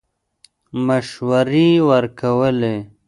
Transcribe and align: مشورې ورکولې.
مشورې 0.87 1.67
ورکولې. 1.89 2.75